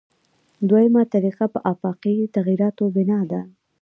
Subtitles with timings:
[0.69, 3.41] دویمه طریقه په آفاقي تغییراتو بنا ده.